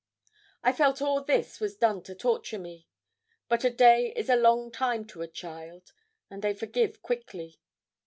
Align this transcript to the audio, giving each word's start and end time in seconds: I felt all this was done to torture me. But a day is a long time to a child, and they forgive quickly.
I 0.63 0.73
felt 0.73 0.99
all 0.99 1.23
this 1.23 1.59
was 1.59 1.75
done 1.77 2.01
to 2.05 2.15
torture 2.15 2.57
me. 2.57 2.87
But 3.47 3.63
a 3.63 3.69
day 3.69 4.11
is 4.15 4.29
a 4.29 4.35
long 4.35 4.71
time 4.71 5.05
to 5.05 5.21
a 5.21 5.27
child, 5.27 5.93
and 6.27 6.41
they 6.41 6.55
forgive 6.55 7.03
quickly. 7.03 7.59